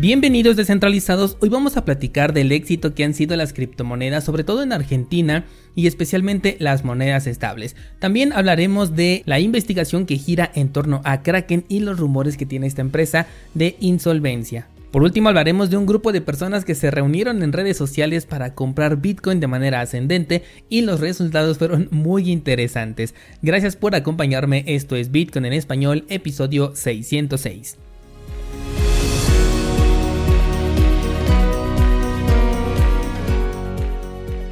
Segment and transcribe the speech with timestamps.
[0.00, 4.62] Bienvenidos descentralizados, hoy vamos a platicar del éxito que han sido las criptomonedas, sobre todo
[4.62, 5.44] en Argentina
[5.74, 7.74] y especialmente las monedas estables.
[7.98, 12.46] También hablaremos de la investigación que gira en torno a Kraken y los rumores que
[12.46, 14.68] tiene esta empresa de insolvencia.
[14.92, 18.54] Por último hablaremos de un grupo de personas que se reunieron en redes sociales para
[18.54, 23.16] comprar Bitcoin de manera ascendente y los resultados fueron muy interesantes.
[23.42, 27.78] Gracias por acompañarme, esto es Bitcoin en español, episodio 606.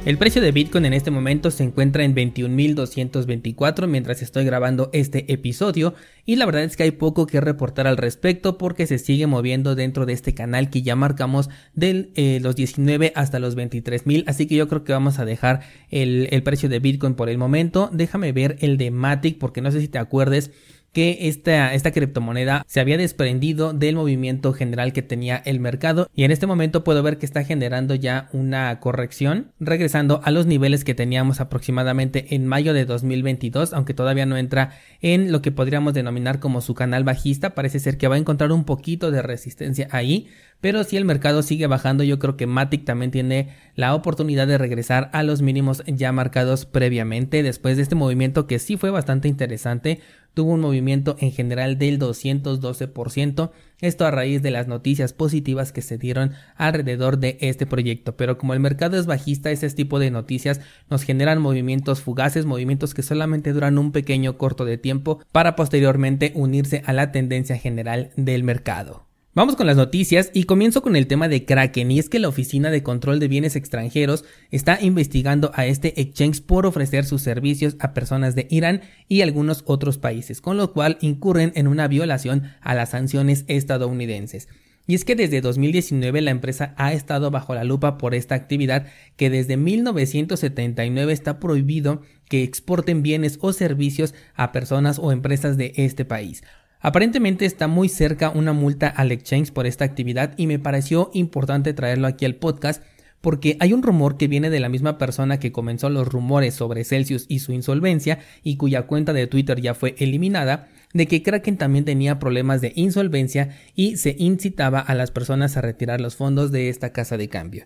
[0.07, 5.33] El precio de Bitcoin en este momento se encuentra en 21.224 mientras estoy grabando este
[5.33, 9.27] episodio y la verdad es que hay poco que reportar al respecto porque se sigue
[9.27, 14.23] moviendo dentro de este canal que ya marcamos de eh, los 19 hasta los 23.000
[14.27, 17.37] así que yo creo que vamos a dejar el, el precio de Bitcoin por el
[17.37, 17.89] momento.
[17.91, 20.51] Déjame ver el de Matic porque no sé si te acuerdes
[20.97, 26.23] que esta, esta criptomoneda se había desprendido del movimiento general que tenía el mercado y
[26.23, 30.83] en este momento puedo ver que está generando ya una corrección regresando a los niveles
[30.83, 35.93] que teníamos aproximadamente en mayo de 2022 aunque todavía no entra en lo que podríamos
[35.93, 37.51] denominar como su canal bajista.
[37.51, 40.29] Parece ser que va a encontrar un poquito de resistencia ahí
[40.61, 44.57] pero si el mercado sigue bajando yo creo que Matic también tiene la oportunidad de
[44.57, 47.43] regresar a los mínimos ya marcados previamente.
[47.43, 49.99] Después de este movimiento que sí fue bastante interesante
[50.37, 53.49] tuvo un movimiento en general del 212%,
[53.81, 58.37] esto a raíz de las noticias positivas que se dieron alrededor de este proyecto, pero
[58.37, 63.01] como el mercado es bajista, ese tipo de noticias nos generan movimientos fugaces, movimientos que
[63.01, 68.43] solamente duran un pequeño corto de tiempo para posteriormente unirse a la tendencia general del
[68.43, 69.06] mercado.
[69.37, 72.27] Vamos con las noticias y comienzo con el tema de Kraken y es que la
[72.27, 77.75] Oficina de Control de Bienes Extranjeros está investigando a este exchange por ofrecer sus servicios
[77.79, 82.51] a personas de Irán y algunos otros países, con lo cual incurren en una violación
[82.61, 84.49] a las sanciones estadounidenses.
[84.87, 88.87] Y es que desde 2019 la empresa ha estado bajo la lupa por esta actividad
[89.17, 95.73] que desde 1979 está prohibido que exporten bienes o servicios a personas o empresas de
[95.75, 96.41] este país.
[96.79, 101.73] Aparentemente está muy cerca una multa al exchange por esta actividad y me pareció importante
[101.73, 102.83] traerlo aquí al podcast
[103.21, 106.83] porque hay un rumor que viene de la misma persona que comenzó los rumores sobre
[106.83, 111.57] Celsius y su insolvencia y cuya cuenta de Twitter ya fue eliminada, de que Kraken
[111.57, 116.51] también tenía problemas de insolvencia y se incitaba a las personas a retirar los fondos
[116.51, 117.65] de esta casa de cambio.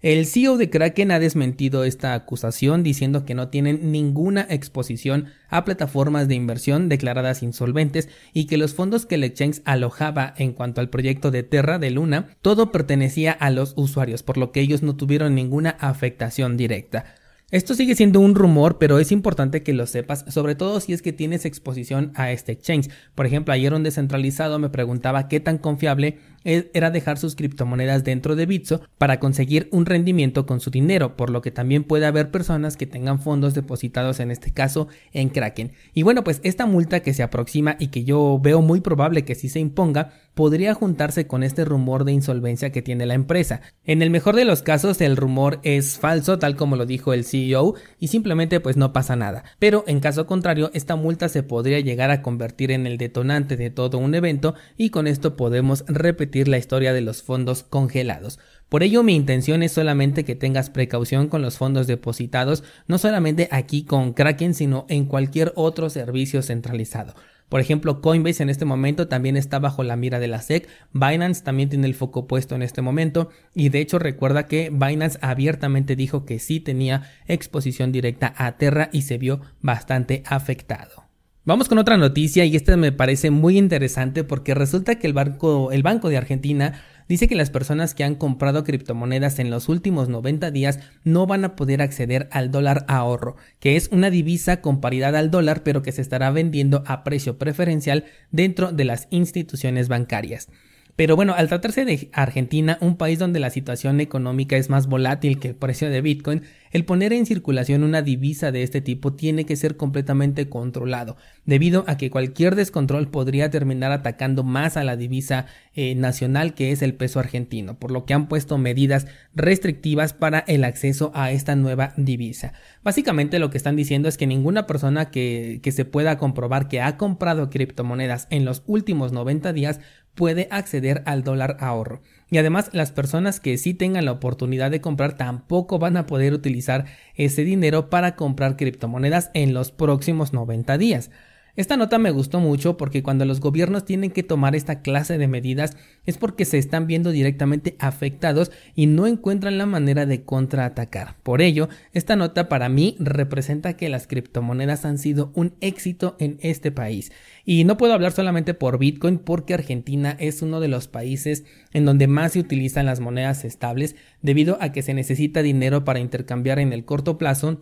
[0.00, 5.64] El CEO de Kraken ha desmentido esta acusación diciendo que no tienen ninguna exposición a
[5.64, 10.80] plataformas de inversión declaradas insolventes y que los fondos que el exchange alojaba en cuanto
[10.80, 14.84] al proyecto de Terra de Luna, todo pertenecía a los usuarios, por lo que ellos
[14.84, 17.16] no tuvieron ninguna afectación directa.
[17.50, 21.00] Esto sigue siendo un rumor, pero es importante que lo sepas, sobre todo si es
[21.00, 22.90] que tienes exposición a este exchange.
[23.14, 28.36] Por ejemplo, ayer un descentralizado me preguntaba qué tan confiable era dejar sus criptomonedas dentro
[28.36, 32.30] de Bitso para conseguir un rendimiento con su dinero, por lo que también puede haber
[32.30, 35.72] personas que tengan fondos depositados en este caso en Kraken.
[35.94, 39.34] Y bueno, pues esta multa que se aproxima y que yo veo muy probable que
[39.34, 43.60] sí se imponga, podría juntarse con este rumor de insolvencia que tiene la empresa.
[43.84, 47.24] En el mejor de los casos el rumor es falso, tal como lo dijo el
[47.24, 49.42] CEO, y simplemente pues no pasa nada.
[49.58, 53.70] Pero en caso contrario, esta multa se podría llegar a convertir en el detonante de
[53.70, 58.38] todo un evento y con esto podemos repetir la historia de los fondos congelados.
[58.68, 63.48] Por ello mi intención es solamente que tengas precaución con los fondos depositados, no solamente
[63.50, 67.14] aquí con Kraken, sino en cualquier otro servicio centralizado.
[67.48, 71.42] Por ejemplo, Coinbase en este momento también está bajo la mira de la SEC, Binance
[71.42, 75.96] también tiene el foco puesto en este momento y de hecho recuerda que Binance abiertamente
[75.96, 81.07] dijo que sí tenía exposición directa a Terra y se vio bastante afectado.
[81.48, 85.72] Vamos con otra noticia y esta me parece muy interesante porque resulta que el banco,
[85.72, 90.10] el banco de Argentina dice que las personas que han comprado criptomonedas en los últimos
[90.10, 94.82] 90 días no van a poder acceder al dólar ahorro, que es una divisa con
[94.82, 99.88] paridad al dólar pero que se estará vendiendo a precio preferencial dentro de las instituciones
[99.88, 100.50] bancarias.
[100.98, 105.38] Pero bueno, al tratarse de Argentina, un país donde la situación económica es más volátil
[105.38, 106.42] que el precio de Bitcoin,
[106.72, 111.84] el poner en circulación una divisa de este tipo tiene que ser completamente controlado, debido
[111.86, 116.82] a que cualquier descontrol podría terminar atacando más a la divisa eh, nacional que es
[116.82, 119.06] el peso argentino, por lo que han puesto medidas
[119.36, 122.54] restrictivas para el acceso a esta nueva divisa.
[122.82, 126.80] Básicamente lo que están diciendo es que ninguna persona que, que se pueda comprobar que
[126.80, 129.78] ha comprado criptomonedas en los últimos 90 días
[130.18, 132.02] puede acceder al dólar ahorro.
[132.28, 136.34] Y además las personas que sí tengan la oportunidad de comprar tampoco van a poder
[136.34, 141.10] utilizar ese dinero para comprar criptomonedas en los próximos 90 días.
[141.58, 145.26] Esta nota me gustó mucho porque cuando los gobiernos tienen que tomar esta clase de
[145.26, 145.76] medidas
[146.06, 151.16] es porque se están viendo directamente afectados y no encuentran la manera de contraatacar.
[151.24, 156.38] Por ello, esta nota para mí representa que las criptomonedas han sido un éxito en
[156.42, 157.10] este país.
[157.44, 161.84] Y no puedo hablar solamente por Bitcoin porque Argentina es uno de los países en
[161.84, 166.60] donde más se utilizan las monedas estables debido a que se necesita dinero para intercambiar
[166.60, 167.58] en el corto plazo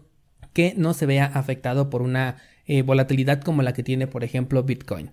[0.53, 4.63] que no se vea afectado por una eh, volatilidad como la que tiene por ejemplo
[4.63, 5.11] Bitcoin.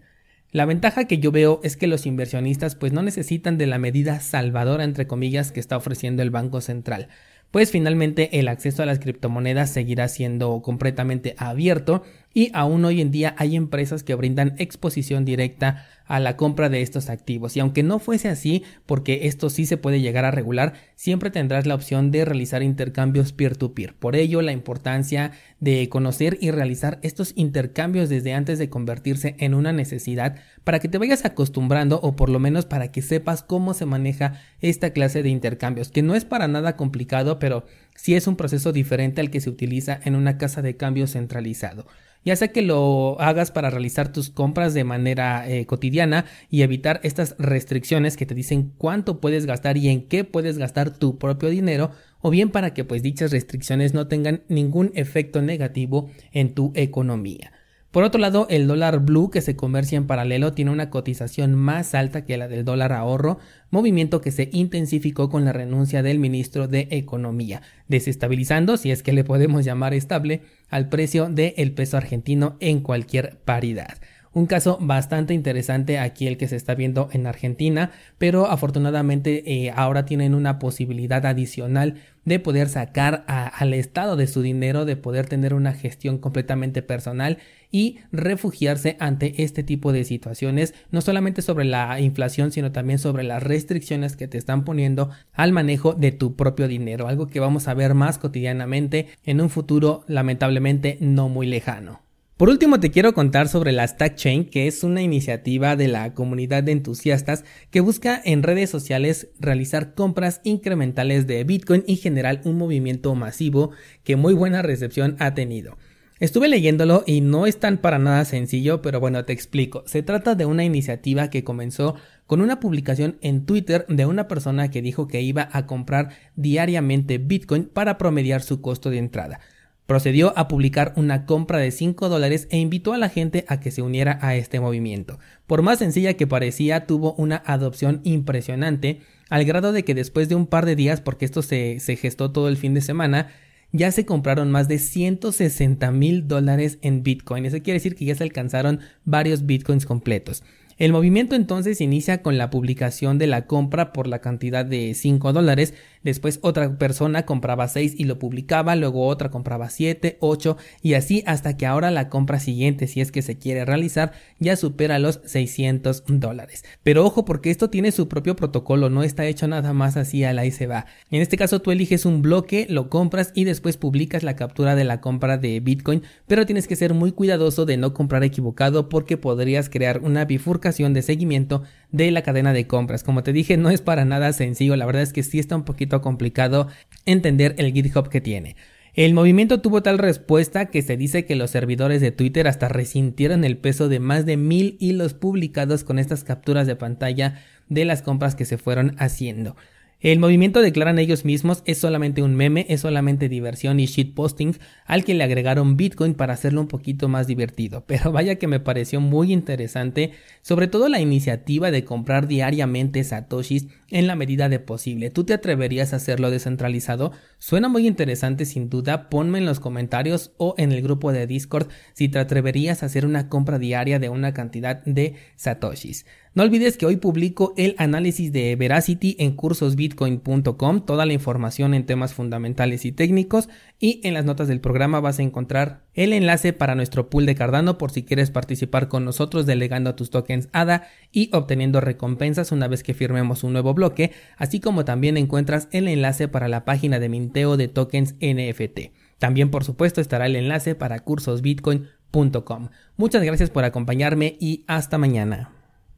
[0.51, 4.19] La ventaja que yo veo es que los inversionistas pues no necesitan de la medida
[4.19, 7.07] salvadora entre comillas que está ofreciendo el Banco Central,
[7.49, 12.03] pues finalmente el acceso a las criptomonedas seguirá siendo completamente abierto
[12.33, 16.81] y aún hoy en día hay empresas que brindan exposición directa a la compra de
[16.81, 17.55] estos activos.
[17.55, 21.65] Y aunque no fuese así porque esto sí se puede llegar a regular siempre tendrás
[21.65, 26.51] la opción de realizar intercambios peer to peer por ello la importancia de conocer y
[26.51, 31.99] realizar estos intercambios desde antes de convertirse en una necesidad para que te vayas acostumbrando
[32.01, 36.01] o por lo menos para que sepas cómo se maneja esta clase de intercambios que
[36.01, 37.65] no es para nada complicado pero
[37.95, 41.85] sí es un proceso diferente al que se utiliza en una casa de cambio centralizado
[42.25, 46.99] ya sea que lo hagas para realizar tus compras de manera eh, cotidiana y evitar
[47.03, 51.49] estas restricciones que te dicen cuánto puedes gastar y en qué puedes gastar tu propio
[51.49, 51.91] dinero
[52.21, 57.51] o bien para que pues dichas restricciones no tengan ningún efecto negativo en tu economía.
[57.93, 61.93] Por otro lado, el dólar blue que se comercia en paralelo tiene una cotización más
[61.93, 63.37] alta que la del dólar ahorro,
[63.69, 69.13] movimiento que se intensificó con la renuncia del ministro de Economía, desestabilizando, si es que
[69.13, 70.41] le podemos llamar estable,
[70.71, 73.99] al precio del peso argentino en cualquier paridad.
[74.35, 79.71] Un caso bastante interesante aquí el que se está viendo en Argentina, pero afortunadamente eh,
[79.75, 85.27] ahora tienen una posibilidad adicional de poder sacar al Estado de su dinero, de poder
[85.27, 87.37] tener una gestión completamente personal
[87.73, 93.23] y refugiarse ante este tipo de situaciones, no solamente sobre la inflación, sino también sobre
[93.23, 97.67] las restricciones que te están poniendo al manejo de tu propio dinero, algo que vamos
[97.67, 102.03] a ver más cotidianamente en un futuro lamentablemente no muy lejano.
[102.37, 106.13] Por último, te quiero contar sobre la Stack Chain, que es una iniciativa de la
[106.13, 112.41] comunidad de entusiastas que busca en redes sociales realizar compras incrementales de Bitcoin y generar
[112.43, 113.71] un movimiento masivo
[114.03, 115.77] que muy buena recepción ha tenido.
[116.23, 119.83] Estuve leyéndolo y no es tan para nada sencillo, pero bueno, te explico.
[119.87, 121.95] Se trata de una iniciativa que comenzó
[122.27, 127.17] con una publicación en Twitter de una persona que dijo que iba a comprar diariamente
[127.17, 129.41] Bitcoin para promediar su costo de entrada.
[129.85, 133.71] Procedió a publicar una compra de 5 dólares e invitó a la gente a que
[133.71, 135.19] se uniera a este movimiento.
[135.45, 140.35] Por más sencilla que parecía, tuvo una adopción impresionante, al grado de que después de
[140.35, 143.27] un par de días, porque esto se, se gestó todo el fin de semana,
[143.73, 147.45] ya se compraron más de 160 mil dólares en Bitcoin.
[147.45, 150.43] Eso quiere decir que ya se alcanzaron varios Bitcoins completos.
[150.77, 155.31] El movimiento entonces inicia con la publicación de la compra por la cantidad de 5
[155.31, 160.95] dólares, después otra persona compraba 6 y lo publicaba, luego otra compraba 7, 8 y
[160.95, 164.97] así hasta que ahora la compra siguiente, si es que se quiere realizar, ya supera
[164.97, 166.65] los 600 dólares.
[166.81, 170.33] Pero ojo porque esto tiene su propio protocolo, no está hecho nada más así a
[170.33, 170.87] la y se va.
[171.11, 174.85] En este caso tú eliges un bloque, lo compras y después publicas la captura de
[174.85, 179.17] la compra de Bitcoin, pero tienes que ser muy cuidadoso de no comprar equivocado porque
[179.17, 183.03] podrías crear una bifurcación de seguimiento de la cadena de compras.
[183.03, 185.63] Como te dije, no es para nada sencillo, la verdad es que sí está un
[185.63, 186.67] poquito complicado
[187.05, 188.55] entender el GitHub que tiene.
[188.95, 193.43] El movimiento tuvo tal respuesta que se dice que los servidores de Twitter hasta resintieron
[193.43, 198.03] el peso de más de mil hilos publicados con estas capturas de pantalla de las
[198.03, 199.55] compras que se fueron haciendo.
[200.03, 205.05] El movimiento declaran ellos mismos es solamente un meme, es solamente diversión y shitposting al
[205.05, 207.85] que le agregaron Bitcoin para hacerlo un poquito más divertido.
[207.87, 213.67] Pero vaya que me pareció muy interesante, sobre todo la iniciativa de comprar diariamente satoshis
[213.89, 215.09] en la medida de posible.
[215.09, 217.13] ¿Tú te atreverías a hacerlo descentralizado?
[217.45, 221.67] Suena muy interesante sin duda, ponme en los comentarios o en el grupo de Discord
[221.91, 226.05] si te atreverías a hacer una compra diaria de una cantidad de satoshis.
[226.35, 231.85] No olvides que hoy publico el análisis de Veracity en cursosbitcoin.com, toda la información en
[231.85, 233.49] temas fundamentales y técnicos.
[233.77, 237.35] Y en las notas del programa vas a encontrar el enlace para nuestro pool de
[237.35, 242.67] Cardano por si quieres participar con nosotros delegando tus tokens ADA y obteniendo recompensas una
[242.67, 246.99] vez que firmemos un nuevo bloque, así como también encuentras el enlace para la página
[246.99, 248.93] de de tokens NFT.
[249.17, 252.69] También por supuesto estará el enlace para cursosbitcoin.com.
[252.97, 255.62] Muchas gracias por acompañarme y hasta mañana.